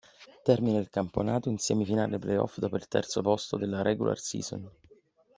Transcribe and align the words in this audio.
Termina 0.43 0.79
il 0.79 0.89
campionato 0.89 1.47
in 1.49 1.59
semifinale 1.59 2.17
playoff 2.17 2.57
dopo 2.57 2.75
il 2.75 2.87
terzo 2.87 3.21
posto 3.21 3.55
della 3.55 3.83
regular 3.83 4.17
season. 4.17 4.67